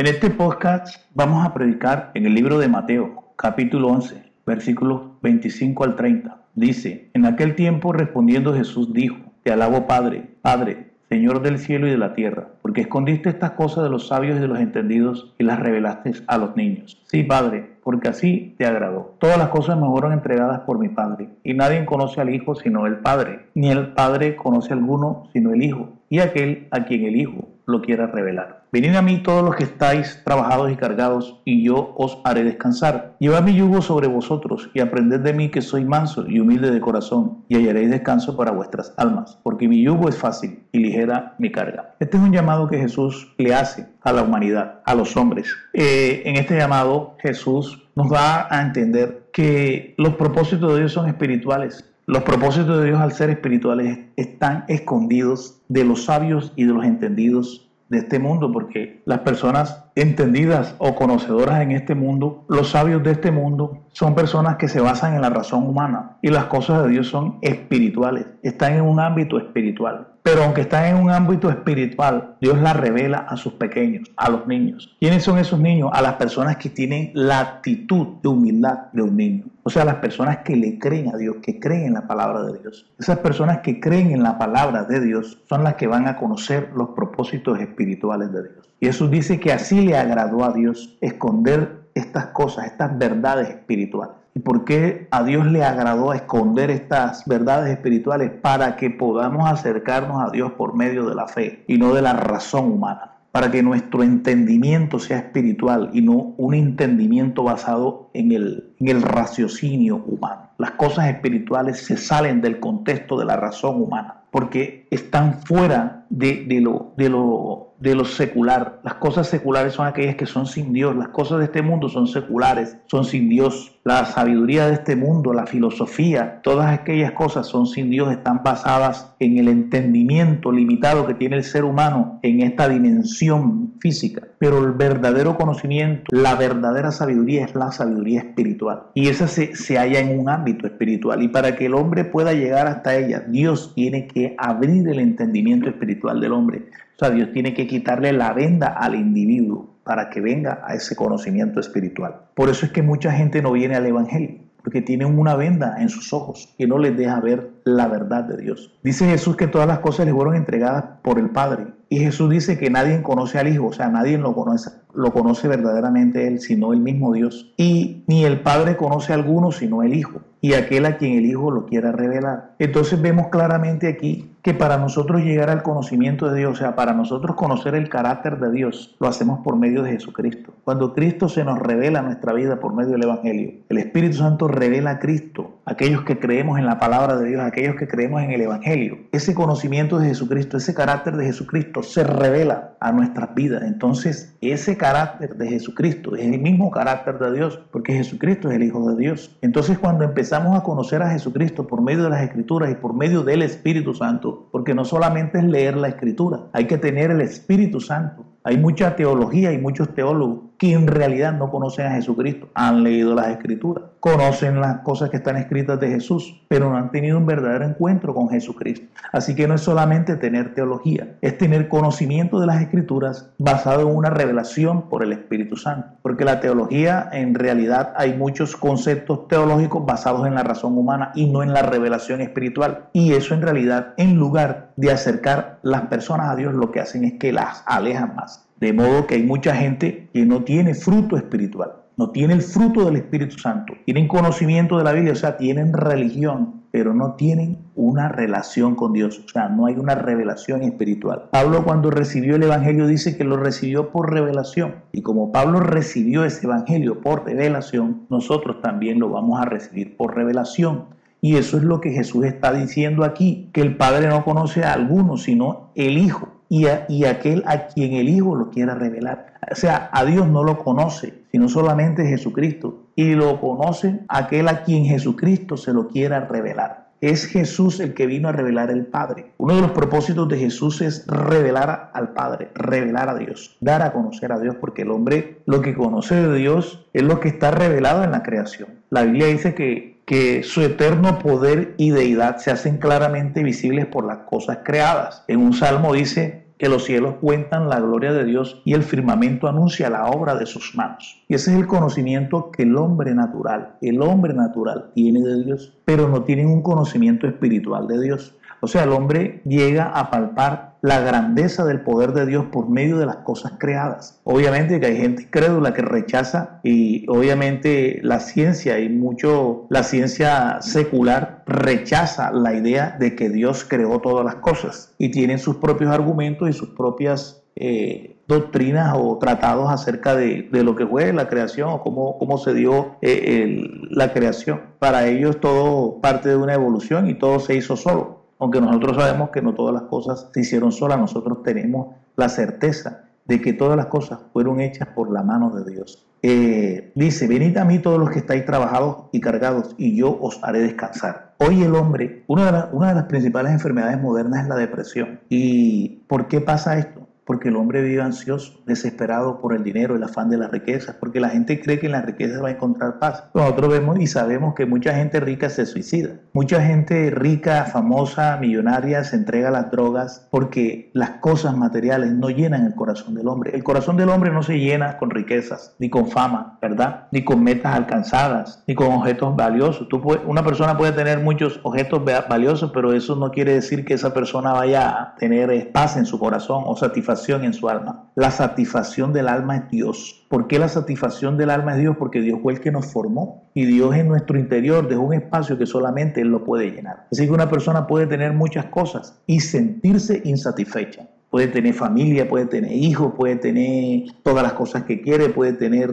[0.00, 5.84] En este podcast vamos a predicar en el libro de Mateo, capítulo 11, versículos 25
[5.84, 6.38] al 30.
[6.54, 11.90] Dice, en aquel tiempo respondiendo Jesús dijo, Te alabo Padre, Padre, Señor del cielo y
[11.90, 15.44] de la tierra, porque escondiste estas cosas de los sabios y de los entendidos y
[15.44, 17.02] las revelaste a los niños.
[17.08, 19.16] Sí, Padre, porque así te agradó.
[19.18, 22.86] Todas las cosas me fueron entregadas por mi Padre, y nadie conoce al Hijo sino
[22.86, 27.04] el Padre, ni el Padre conoce a alguno sino el Hijo, y aquel a quien
[27.04, 28.64] el Hijo lo quiera revelar.
[28.72, 33.16] Venid a mí todos los que estáis trabajados y cargados, y yo os haré descansar.
[33.18, 36.80] Llevad mi yugo sobre vosotros, y aprended de mí que soy manso y humilde de
[36.80, 41.50] corazón, y hallaréis descanso para vuestras almas, porque mi yugo es fácil y ligera mi
[41.50, 41.94] carga.
[41.98, 45.54] Este es un llamado que Jesús le hace a la humanidad, a los hombres.
[45.72, 51.08] Eh, en este llamado Jesús nos da a entender que los propósitos de Dios son
[51.08, 56.72] espirituales, los propósitos de Dios al ser espirituales están escondidos de los sabios y de
[56.72, 62.70] los entendidos de este mundo, porque las personas entendidas o conocedoras en este mundo, los
[62.70, 66.46] sabios de este mundo, son personas que se basan en la razón humana y las
[66.46, 70.08] cosas de Dios son espirituales, están en un ámbito espiritual.
[70.22, 74.46] Pero aunque están en un ámbito espiritual, Dios la revela a sus pequeños, a los
[74.46, 74.94] niños.
[75.00, 75.90] ¿Quiénes son esos niños?
[75.94, 79.44] A las personas que tienen la actitud de humildad de un niño.
[79.62, 82.58] O sea, las personas que le creen a Dios, que creen en la palabra de
[82.58, 82.86] Dios.
[82.98, 86.70] Esas personas que creen en la palabra de Dios son las que van a conocer
[86.74, 88.69] los propósitos espirituales de Dios.
[88.80, 94.16] Jesús dice que así le agradó a Dios esconder estas cosas, estas verdades espirituales.
[94.34, 98.30] ¿Y por qué a Dios le agradó esconder estas verdades espirituales?
[98.30, 102.14] Para que podamos acercarnos a Dios por medio de la fe y no de la
[102.14, 103.16] razón humana.
[103.32, 109.02] Para que nuestro entendimiento sea espiritual y no un entendimiento basado en el, en el
[109.02, 110.50] raciocinio humano.
[110.58, 116.44] Las cosas espirituales se salen del contexto de la razón humana porque están fuera de,
[116.46, 118.80] de, lo, de, lo, de lo secular.
[118.84, 120.94] Las cosas seculares son aquellas que son sin Dios.
[120.94, 123.79] Las cosas de este mundo son seculares, son sin Dios.
[123.82, 129.14] La sabiduría de este mundo, la filosofía, todas aquellas cosas son sin Dios, están basadas
[129.18, 134.28] en el entendimiento limitado que tiene el ser humano en esta dimensión física.
[134.38, 138.82] Pero el verdadero conocimiento, la verdadera sabiduría es la sabiduría espiritual.
[138.92, 141.22] Y esa se, se halla en un ámbito espiritual.
[141.22, 145.70] Y para que el hombre pueda llegar hasta ella, Dios tiene que abrir el entendimiento
[145.70, 146.66] espiritual del hombre.
[146.96, 150.96] O sea, Dios tiene que quitarle la venda al individuo para que venga a ese
[150.96, 152.22] conocimiento espiritual.
[152.34, 155.88] Por eso es que mucha gente no viene al Evangelio, porque tienen una venda en
[155.88, 158.78] sus ojos que no les deja ver la verdad de Dios.
[158.82, 161.66] Dice Jesús que todas las cosas le fueron entregadas por el Padre.
[161.88, 165.48] Y Jesús dice que nadie conoce al Hijo, o sea, nadie lo conoce, lo conoce
[165.48, 167.52] verdaderamente Él, sino el mismo Dios.
[167.56, 171.26] Y ni el Padre conoce a alguno, sino el Hijo, y aquel a quien el
[171.26, 172.52] Hijo lo quiera revelar.
[172.58, 176.94] Entonces vemos claramente aquí que para nosotros llegar al conocimiento de Dios, o sea, para
[176.94, 180.54] nosotros conocer el carácter de Dios, lo hacemos por medio de Jesucristo.
[180.64, 184.92] Cuando Cristo se nos revela nuestra vida por medio del Evangelio, el Espíritu Santo revela
[184.92, 188.40] a Cristo, aquellos que creemos en la palabra de Dios, aquellos que creemos en el
[188.40, 188.98] Evangelio.
[189.12, 193.62] Ese conocimiento de Jesucristo, ese carácter de Jesucristo se revela a nuestras vidas.
[193.64, 198.62] Entonces, ese carácter de Jesucristo es el mismo carácter de Dios, porque Jesucristo es el
[198.62, 199.36] Hijo de Dios.
[199.42, 203.22] Entonces, cuando empezamos a conocer a Jesucristo por medio de las Escrituras y por medio
[203.22, 207.80] del Espíritu Santo, porque no solamente es leer la Escritura, hay que tener el Espíritu
[207.80, 208.24] Santo.
[208.44, 213.14] Hay mucha teología y muchos teólogos que en realidad no conocen a Jesucristo, han leído
[213.14, 217.24] las escrituras, conocen las cosas que están escritas de Jesús, pero no han tenido un
[217.24, 218.86] verdadero encuentro con Jesucristo.
[219.10, 223.96] Así que no es solamente tener teología, es tener conocimiento de las escrituras basado en
[223.96, 225.94] una revelación por el Espíritu Santo.
[226.02, 231.24] Porque la teología, en realidad, hay muchos conceptos teológicos basados en la razón humana y
[231.24, 232.90] no en la revelación espiritual.
[232.92, 237.04] Y eso en realidad, en lugar de acercar las personas a Dios, lo que hacen
[237.04, 238.49] es que las alejan más.
[238.60, 242.84] De modo que hay mucha gente que no tiene fruto espiritual, no tiene el fruto
[242.84, 243.72] del Espíritu Santo.
[243.86, 248.92] Tienen conocimiento de la Biblia, o sea, tienen religión, pero no tienen una relación con
[248.92, 251.30] Dios, o sea, no hay una revelación espiritual.
[251.32, 254.74] Pablo cuando recibió el Evangelio dice que lo recibió por revelación.
[254.92, 260.14] Y como Pablo recibió ese Evangelio por revelación, nosotros también lo vamos a recibir por
[260.14, 260.84] revelación.
[261.22, 264.74] Y eso es lo que Jesús está diciendo aquí, que el Padre no conoce a
[264.74, 269.34] alguno, sino el Hijo y, y aquel a quien el Hijo lo quiera revelar.
[269.50, 272.88] O sea, a Dios no lo conoce, sino solamente Jesucristo.
[272.94, 276.90] Y lo conoce aquel a quien Jesucristo se lo quiera revelar.
[277.00, 279.32] Es Jesús el que vino a revelar el Padre.
[279.38, 283.92] Uno de los propósitos de Jesús es revelar al Padre, revelar a Dios, dar a
[283.92, 287.52] conocer a Dios, porque el hombre lo que conoce de Dios es lo que está
[287.52, 288.80] revelado en la creación.
[288.90, 294.04] La Biblia dice que, que su eterno poder y deidad se hacen claramente visibles por
[294.04, 295.22] las cosas creadas.
[295.28, 299.48] En un salmo dice, que los cielos cuentan la gloria de Dios y el firmamento
[299.48, 301.22] anuncia la obra de sus manos.
[301.26, 305.78] Y ese es el conocimiento que el hombre natural, el hombre natural tiene de Dios,
[305.86, 308.36] pero no tiene un conocimiento espiritual de Dios.
[308.60, 312.98] O sea, el hombre llega a palpar la grandeza del poder de Dios por medio
[312.98, 314.20] de las cosas creadas.
[314.24, 320.58] Obviamente que hay gente incrédula que rechaza y obviamente la ciencia y mucho la ciencia
[320.60, 325.90] secular rechaza la idea de que Dios creó todas las cosas y tienen sus propios
[325.92, 331.68] argumentos y sus propias eh, doctrinas o tratados acerca de, lo que fue la creación
[331.68, 334.62] o cómo, cómo se dio eh, la creación.
[334.78, 339.30] Para ellos todo parte de una evolución y todo se hizo solo aunque nosotros sabemos
[339.30, 343.76] que no todas las cosas se hicieron solas, nosotros tenemos la certeza de que todas
[343.76, 346.06] las cosas fueron hechas por la mano de Dios.
[346.22, 350.42] Eh, dice, venid a mí todos los que estáis trabajados y cargados, y yo os
[350.42, 351.34] haré descansar.
[351.38, 355.20] Hoy el hombre, una de, una de las principales enfermedades modernas es la depresión.
[355.28, 357.06] ¿Y por qué pasa esto?
[357.30, 361.20] Porque el hombre vive ansioso, desesperado por el dinero, el afán de las riquezas, porque
[361.20, 363.22] la gente cree que en las riquezas va a encontrar paz.
[363.34, 366.16] Nosotros vemos y sabemos que mucha gente rica se suicida.
[366.32, 372.30] Mucha gente rica, famosa, millonaria se entrega a las drogas porque las cosas materiales no
[372.30, 373.54] llenan el corazón del hombre.
[373.54, 377.06] El corazón del hombre no se llena con riquezas, ni con fama, ¿verdad?
[377.12, 379.88] Ni con metas alcanzadas, ni con objetos valiosos.
[379.88, 384.12] Tú una persona puede tener muchos objetos valiosos, pero eso no quiere decir que esa
[384.12, 388.10] persona vaya a tener paz en su corazón o satisfacción en su alma.
[388.14, 390.26] La satisfacción del alma es Dios.
[390.28, 391.96] ¿Por qué la satisfacción del alma es Dios?
[391.98, 395.58] Porque Dios fue el que nos formó y Dios en nuestro interior dejó un espacio
[395.58, 397.06] que solamente Él lo puede llenar.
[397.12, 402.46] Así que una persona puede tener muchas cosas y sentirse insatisfecha puede tener familia, puede
[402.46, 405.90] tener hijos, puede tener todas las cosas que quiere, puede tener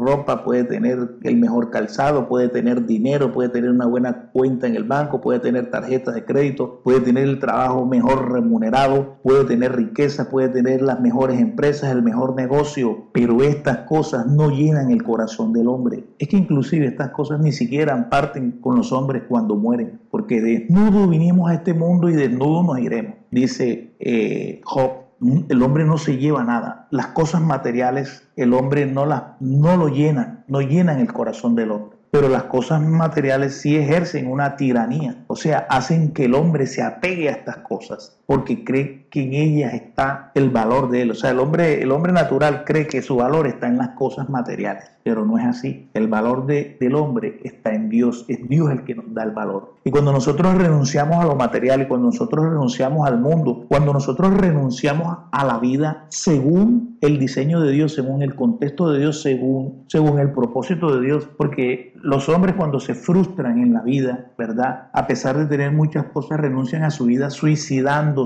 [0.00, 4.76] ropa, puede tener el mejor calzado, puede tener dinero, puede tener una buena cuenta en
[4.76, 9.76] el banco, puede tener tarjetas de crédito, puede tener el trabajo mejor remunerado, puede tener
[9.76, 15.02] riqueza, puede tener las mejores empresas, el mejor negocio, pero estas cosas no llenan el
[15.02, 16.04] corazón del hombre.
[16.18, 21.08] Es que inclusive estas cosas ni siquiera parten con los hombres cuando mueren, porque desnudo
[21.08, 26.16] vinimos a este mundo y desnudo nos iremos dice eh, Job, el hombre no se
[26.16, 26.86] lleva nada.
[26.90, 31.70] Las cosas materiales, el hombre no, las, no lo llena, no llenan el corazón del
[31.72, 31.98] hombre.
[32.10, 36.82] Pero las cosas materiales sí ejercen una tiranía, o sea, hacen que el hombre se
[36.82, 41.12] apegue a estas cosas porque cree que en ellas está el valor de él.
[41.12, 44.28] O sea, el hombre, el hombre natural cree que su valor está en las cosas
[44.28, 45.88] materiales, pero no es así.
[45.94, 49.32] El valor de, del hombre está en Dios, es Dios el que nos da el
[49.32, 49.74] valor.
[49.84, 54.34] Y cuando nosotros renunciamos a lo material y cuando nosotros renunciamos al mundo, cuando nosotros
[54.36, 59.84] renunciamos a la vida según el diseño de Dios, según el contexto de Dios, según,
[59.88, 64.88] según el propósito de Dios, porque los hombres cuando se frustran en la vida, ¿verdad?
[64.92, 68.24] A pesar de tener muchas cosas, renuncian a su vida suicidando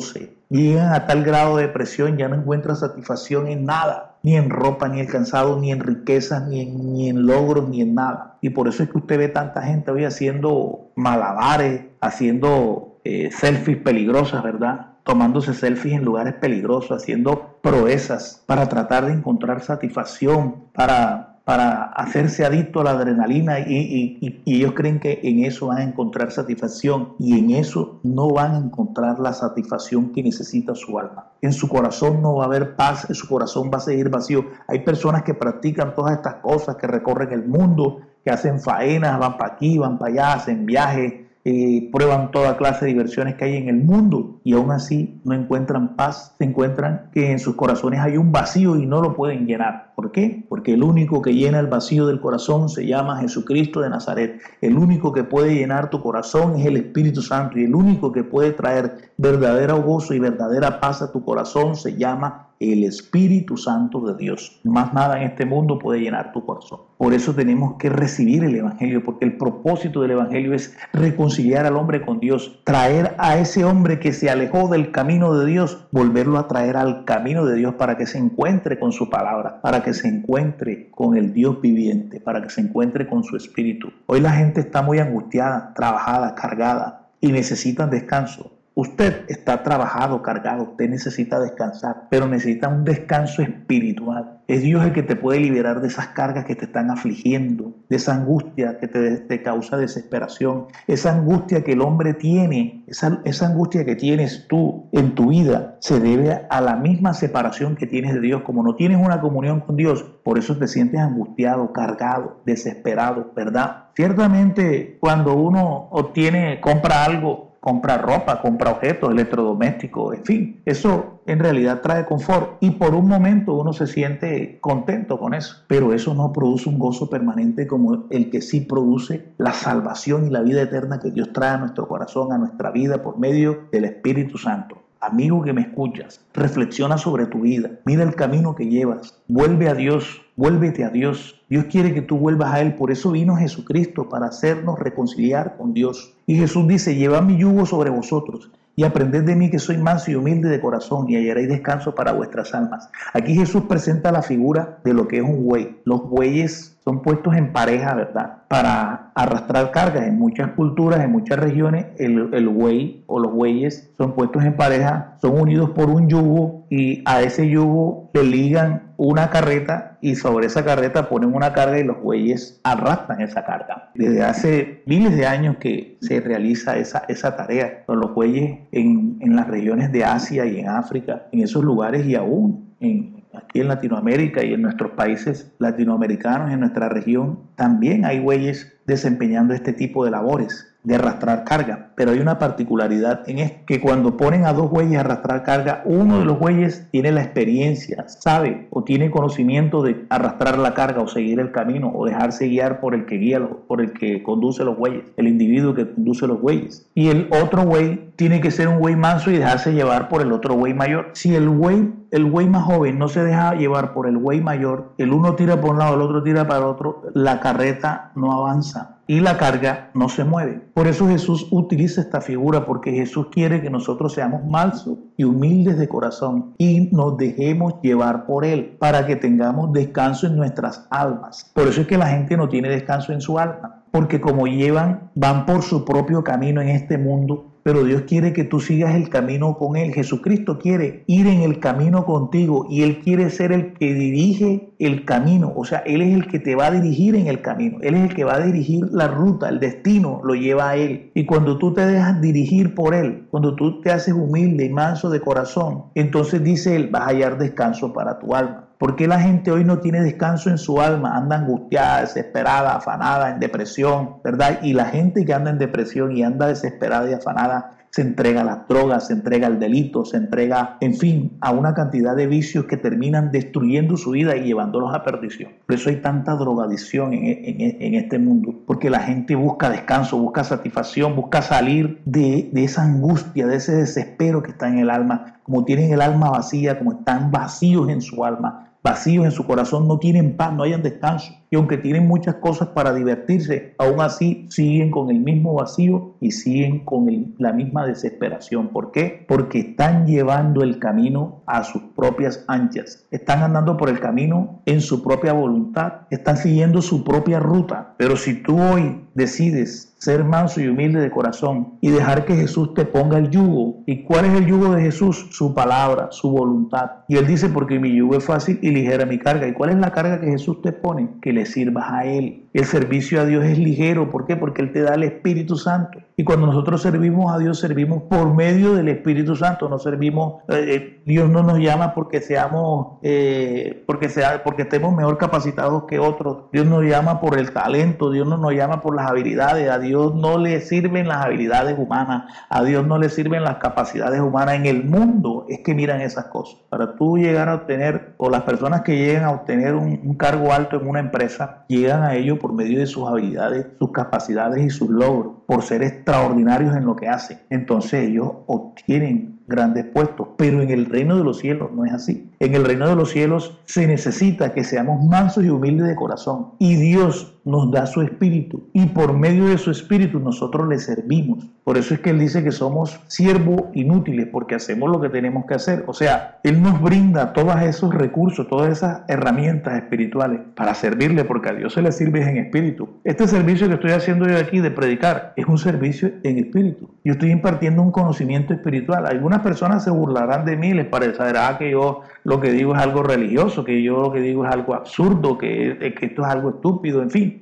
[0.50, 4.88] Llegan a tal grado de depresión, ya no encuentran satisfacción en nada, ni en ropa,
[4.88, 8.38] ni en cansado, ni en riquezas, ni en, ni en logros, ni en nada.
[8.40, 13.76] Y por eso es que usted ve tanta gente hoy haciendo malabares, haciendo eh, selfies
[13.76, 14.88] peligrosas, ¿verdad?
[15.04, 22.44] tomándose selfies en lugares peligrosos, haciendo proezas para tratar de encontrar satisfacción, para para hacerse
[22.44, 27.38] adicto a la adrenalina y, ellos creen que en eso van a encontrar satisfacción y
[27.38, 31.26] en eso no van a encontrar la satisfacción que necesita su alma.
[31.44, 34.46] En su corazón no va a haber paz, en su corazón va a seguir vacío.
[34.66, 39.36] Hay personas que practican todas estas cosas, que recorren el mundo, que hacen faenas, van
[39.36, 41.12] para aquí, van para allá, hacen viajes,
[41.46, 45.34] eh, prueban toda clase de diversiones que hay en el mundo y aún así no
[45.34, 49.46] encuentran paz, se encuentran que en sus corazones hay un vacío y no lo pueden
[49.46, 49.92] llenar.
[49.94, 50.46] ¿Por qué?
[50.48, 54.40] Porque el único que llena el vacío del corazón se llama Jesucristo de Nazaret.
[54.62, 58.24] El único que puede llenar tu corazón es el Espíritu Santo y el único que
[58.24, 64.00] puede traer verdadero gozo y verdadera paz a tu corazón se llama el Espíritu Santo
[64.00, 64.60] de Dios.
[64.64, 66.80] Más nada en este mundo puede llenar tu corazón.
[66.98, 71.76] Por eso tenemos que recibir el Evangelio, porque el propósito del Evangelio es reconciliar al
[71.76, 76.38] hombre con Dios, traer a ese hombre que se alejó del camino de Dios, volverlo
[76.38, 79.92] a traer al camino de Dios para que se encuentre con su palabra, para que
[79.92, 83.92] se encuentre con el Dios viviente, para que se encuentre con su Espíritu.
[84.06, 88.53] Hoy la gente está muy angustiada, trabajada, cargada y necesitan descanso.
[88.76, 94.40] Usted está trabajado, cargado, usted necesita descansar, pero necesita un descanso espiritual.
[94.48, 97.96] Es Dios el que te puede liberar de esas cargas que te están afligiendo, de
[97.96, 103.94] esa angustia que te, causa desesperación, esa angustia que el hombre tiene, esa, angustia que
[103.94, 108.42] tienes tú en tu vida se debe a la misma separación que tienes de Dios.
[108.42, 113.84] Como no tienes una comunión con Dios, por eso te sientes angustiado, cargado, desesperado, ¿verdad?
[113.94, 121.38] Ciertamente cuando uno obtiene, compra algo, compra ropa, compra objetos electrodomésticos, en fin, eso en
[121.38, 126.12] realidad trae confort y por un momento uno se siente contento con eso, pero eso
[126.12, 130.60] no produce un gozo permanente como el que sí produce la salvación y la vida
[130.60, 134.82] eterna que Dios trae a nuestro corazón, a nuestra vida por medio del Espíritu Santo.
[135.00, 139.74] Amigo que me escuchas, reflexiona sobre tu vida, mira el camino que llevas, vuelve a
[139.74, 141.40] Dios, vuélvete a Dios.
[141.48, 145.74] Dios quiere que tú vuelvas a Él, por eso vino Jesucristo, para hacernos reconciliar con
[145.74, 146.14] Dios.
[146.26, 150.10] Y Jesús dice, lleva mi yugo sobre vosotros y aprended de mí que soy manso
[150.10, 152.90] y humilde de corazón y hallaréis descanso para vuestras almas.
[153.12, 155.80] Aquí Jesús presenta la figura de lo que es un buey.
[155.84, 158.42] Los bueyes son puestos en pareja, ¿verdad?
[158.48, 160.06] Para arrastrar cargas.
[160.06, 164.54] En muchas culturas, en muchas regiones, el, el buey o los bueyes son puestos en
[164.54, 170.14] pareja, son unidos por un yugo y a ese yugo le ligan una carreta y
[170.14, 173.90] sobre esa carreta ponen una carga y los bueyes arrastran esa carga.
[173.94, 179.16] Desde hace miles de años que se realiza esa, esa tarea con los bueyes en,
[179.20, 183.60] en las regiones de Asia y en África, en esos lugares y aún en, aquí
[183.60, 189.72] en Latinoamérica y en nuestros países latinoamericanos, en nuestra región, también hay bueyes desempeñando este
[189.72, 191.92] tipo de labores de arrastrar carga.
[191.96, 195.82] Pero hay una particularidad en es que cuando ponen a dos bueyes a arrastrar carga,
[195.86, 201.00] uno de los bueyes tiene la experiencia, sabe o tiene conocimiento de arrastrar la carga
[201.00, 204.62] o seguir el camino o dejarse guiar por el que guía, por el que conduce
[204.64, 206.86] los bueyes, el individuo que conduce los bueyes.
[206.94, 210.32] Y el otro buey tiene que ser un buey manso y dejarse llevar por el
[210.32, 211.10] otro buey mayor.
[211.14, 214.92] Si el buey, el buey más joven no se deja llevar por el buey mayor,
[214.98, 218.32] el uno tira por un lado, el otro tira para el otro, la carreta no
[218.32, 220.60] avanza y la carga no se mueve.
[220.72, 225.78] Por eso Jesús utiliza esta figura, porque Jesús quiere que nosotros seamos mansos y humildes
[225.78, 231.50] de corazón y nos dejemos llevar por Él para que tengamos descanso en nuestras almas.
[231.54, 235.10] Por eso es que la gente no tiene descanso en su alma, porque como llevan,
[235.14, 239.08] van por su propio camino en este mundo, pero Dios quiere que tú sigas el
[239.08, 239.92] camino con Él.
[239.94, 245.06] Jesucristo quiere ir en el camino contigo y Él quiere ser el que dirige el
[245.06, 245.50] camino.
[245.56, 247.78] O sea, Él es el que te va a dirigir en el camino.
[247.80, 251.10] Él es el que va a dirigir la ruta, el destino lo lleva a Él.
[251.14, 255.08] Y cuando tú te dejas dirigir por Él, cuando tú te haces humilde y manso
[255.08, 258.63] de corazón, entonces dice Él, vas a hallar descanso para tu alma.
[258.84, 261.16] ¿Por qué la gente hoy no tiene descanso en su alma?
[261.16, 264.58] Anda angustiada, desesperada, afanada, en depresión, ¿verdad?
[264.62, 268.44] Y la gente que anda en depresión y anda desesperada y afanada se entrega a
[268.44, 272.66] las drogas, se entrega al delito, se entrega, en fin, a una cantidad de vicios
[272.66, 275.52] que terminan destruyendo su vida y llevándolos a perdición.
[275.64, 281.16] Por eso hay tanta drogadicción en, este mundo, porque la gente busca descanso, busca satisfacción,
[281.16, 285.64] busca salir de, de esa angustia, de ese desespero que está en el alma, como
[285.64, 289.98] tienen el alma vacía, como están vacíos en su alma, vacíos en su corazón, no
[289.98, 294.90] tienen paz, no hayan descanso y aunque tienen muchas cosas para divertirse, aún así siguen
[294.90, 297.06] con el mismo vacío y siguen con
[297.38, 298.70] la misma desesperación.
[298.70, 299.24] ¿Por qué?
[299.28, 304.80] Porque están llevando el camino a sus propias anchas, están andando por el camino en
[304.80, 307.94] su propia voluntad, están siguiendo su propia ruta.
[307.98, 312.74] Pero si tú hoy decides ser manso y humilde de corazón y dejar que Jesús
[312.74, 313.82] te ponga el yugo.
[313.86, 315.28] ¿Y cuál es el yugo de Jesús?
[315.30, 316.90] Su palabra, su voluntad.
[317.08, 319.48] Y él dice, porque mi yugo es fácil y ligera mi carga.
[319.48, 321.08] ¿Y cuál es la carga que Jesús te pone?
[321.22, 322.43] Que le sirvas a Él.
[322.54, 324.12] El servicio a Dios es ligero.
[324.12, 324.36] ¿Por qué?
[324.36, 325.98] Porque Él te da el Espíritu Santo.
[326.16, 329.68] Y cuando nosotros servimos a Dios, servimos por medio del Espíritu Santo.
[329.68, 334.94] No servimos, eh, eh, Dios no nos llama porque seamos, eh, porque, sea, porque estemos
[334.94, 336.44] mejor capacitados que otros.
[336.52, 338.12] Dios nos llama por el talento.
[338.12, 339.68] Dios no nos llama por las habilidades.
[339.68, 342.32] A Dios no le sirven las habilidades humanas.
[342.48, 344.54] A Dios no le sirven las capacidades humanas.
[344.54, 346.60] En el mundo es que miran esas cosas.
[346.68, 350.52] Para tú llegar a obtener, o las personas que llegan a obtener un, un cargo
[350.52, 354.68] alto en una empresa, llegan a ello por medio de sus habilidades, sus capacidades y
[354.68, 357.38] sus logros, por ser extraordinarios en lo que hacen.
[357.48, 362.30] Entonces ellos obtienen grandes puestos, pero en el reino de los cielos no es así.
[362.40, 366.50] En el reino de los cielos se necesita que seamos mansos y humildes de corazón
[366.58, 371.46] y Dios nos da su espíritu y por medio de su espíritu nosotros le servimos.
[371.62, 375.46] Por eso es que Él dice que somos siervos inútiles porque hacemos lo que tenemos
[375.46, 375.84] que hacer.
[375.86, 381.50] O sea, Él nos brinda todos esos recursos, todas esas herramientas espirituales para servirle porque
[381.50, 382.88] a Dios se le sirve en espíritu.
[383.04, 386.90] Este servicio que estoy haciendo yo aquí de predicar es un servicio en espíritu.
[387.04, 389.06] Yo estoy impartiendo un conocimiento espiritual.
[389.06, 393.02] Algunas personas se burlarán de mí, les parecerá que yo lo que digo es algo
[393.02, 397.02] religioso, que yo lo que digo es algo absurdo, que, que esto es algo estúpido,
[397.02, 397.33] en fin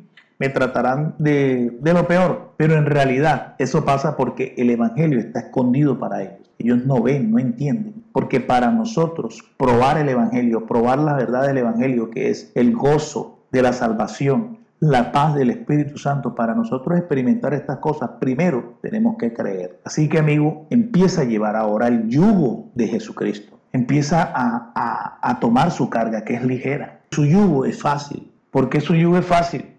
[0.42, 2.54] me tratarán de, lo peor.
[2.56, 6.50] Pero en realidad eso pasa porque el Evangelio está escondido para ellos.
[6.58, 8.02] Ellos no ven, no entienden.
[8.10, 13.38] Porque para nosotros probar el Evangelio, probar la verdad del Evangelio, que es el gozo
[13.52, 16.34] de la salvación, la paz del Espíritu Santo.
[16.34, 19.78] Para nosotros experimentar estas cosas, primero tenemos que creer.
[19.84, 23.60] Así que amigo, empieza a llevar ahora el yugo de Jesucristo.
[23.72, 27.02] Empieza a, a tomar su carga, que es ligera.
[27.12, 28.28] Su yugo es fácil.
[28.50, 29.71] ¿Por qué su yugo es fácil?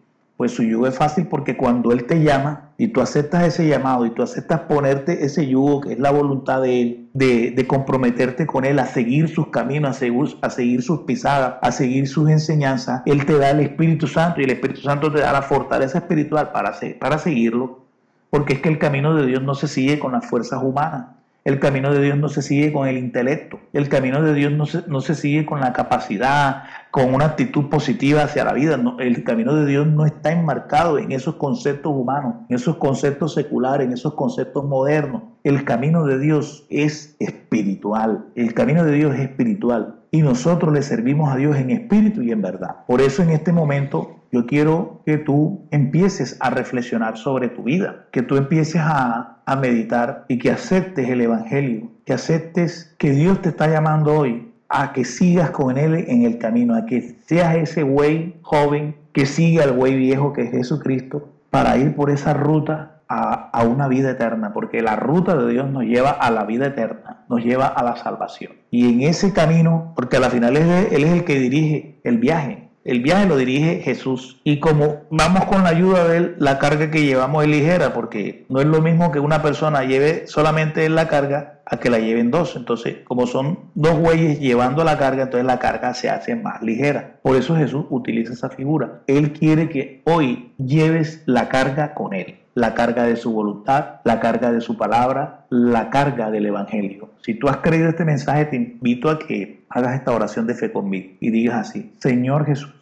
[0.44, 4.06] Pues su yugo es fácil porque cuando Él te llama y tú aceptas ese llamado
[4.06, 8.66] y tú aceptas ponerte ese yugo que es la voluntad de Él, de, comprometerte con
[8.66, 13.04] Él, a seguir sus caminos, a seguir, a seguir sus pisadas, a seguir sus enseñanzas,
[13.06, 16.52] Él te da el Espíritu Santo y el Espíritu Santo te da la fortaleza espiritual
[16.52, 17.86] para, para seguirlo.
[18.30, 21.06] Porque es que el camino de Dios no se sigue con las fuerzas humanas.
[21.46, 23.60] El camino de Dios no se sigue con el intelecto.
[23.74, 27.68] El camino de Dios no se, no se sigue con la capacidad, con una actitud
[27.68, 28.80] positiva hacia la vida.
[29.00, 33.88] el camino de Dios no está enmarcado en esos conceptos humanos, en esos conceptos seculares,
[33.88, 35.24] en esos conceptos modernos.
[35.44, 38.26] El camino de Dios es espiritual.
[38.36, 39.96] El camino de Dios es espiritual.
[40.12, 42.86] Y nosotros le servimos a Dios en espíritu y en verdad.
[42.88, 48.08] Por eso en este momento yo quiero que tú empieces a reflexionar sobre tu vida,
[48.12, 53.44] que tú empieces a, a meditar y que aceptes el Evangelio, que aceptes que Dios
[53.44, 57.56] te está llamando hoy a que sigas con Él en el camino, a que seas
[57.58, 62.34] ese güey joven que siga al güey viejo que es Jesucristo para ir por esa
[62.34, 66.46] ruta a, a, una vida eterna, porque la ruta de Dios nos lleva a la
[66.46, 68.54] vida eterna, nos lleva a la salvación.
[68.72, 73.02] Y en ese camino, porque al final Él es el que dirige el viaje, el
[73.02, 74.40] viaje lo dirige Jesús.
[74.44, 78.46] Y como vamos con la ayuda de Él, la carga que llevamos es ligera, porque
[78.50, 82.32] no es lo mismo que una persona lleve solamente la carga a que la lleven
[82.32, 82.56] dos.
[82.56, 87.20] Entonces, como son dos güeyes llevando la carga, entonces la carga se hace más ligera.
[87.22, 89.04] Por eso Jesús utiliza esa figura.
[89.08, 92.43] Él quiere que hoy lleves la carga con Él.
[92.56, 97.10] La carga de su voluntad, la carga de su palabra, la carga del Evangelio.
[97.22, 100.72] Si tú has creído este mensaje, te invito a que hagas esta oración de fe
[100.72, 102.74] conmigo y digas así, Señor Jesús,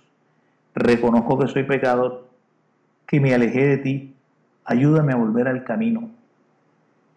[0.75, 2.27] reconozco que soy pecador,
[3.07, 4.15] que me alejé de ti,
[4.65, 6.09] ayúdame a volver al camino,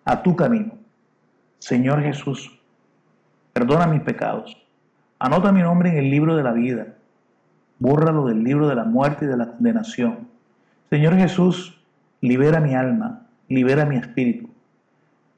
[0.05, 0.85] a tu camino
[1.65, 2.61] Señor Jesús,
[3.55, 4.55] perdona mis pecados.
[5.19, 6.89] Anota mi nombre en el libro de la vida.
[7.79, 10.29] Bórralo del libro de la muerte y de la condenación.
[10.91, 11.81] Señor Jesús,
[12.25, 14.49] libera mi alma, libera mi espíritu.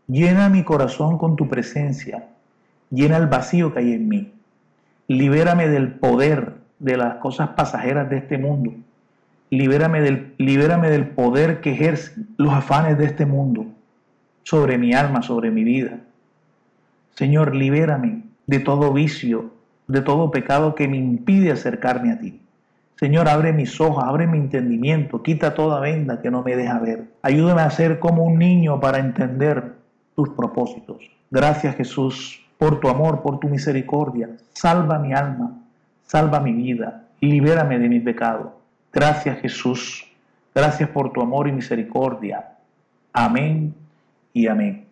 [0.07, 2.29] Llena mi corazón con tu presencia.
[2.91, 4.33] Llena el vacío que hay en mí.
[5.09, 8.73] Libérame del poder de las cosas pasajeras de este mundo.
[9.51, 13.67] Libérame del, libérame del poder que ejercen los afanes de este mundo
[14.45, 15.99] sobre mi alma, sobre mi vida.
[17.17, 19.51] Señor, libérame de todo vicio,
[19.89, 22.41] de todo pecado que me impide acercarme a ti.
[22.99, 27.05] Señor, abre mis ojos, abre mi entendimiento, quita toda venda que no me deja ver.
[27.23, 29.75] Ayúdame a ser como un niño para entender
[30.15, 31.11] tus propósitos.
[31.31, 34.31] Gracias Jesús por tu amor, por tu misericordia.
[34.55, 35.53] Salva mi alma,
[36.05, 38.59] salva mi vida, libérame de mi pecado.
[38.91, 40.11] Gracias Jesús,
[40.55, 42.57] gracias por tu amor y misericordia.
[43.13, 43.75] Amén
[44.33, 44.86] y amén.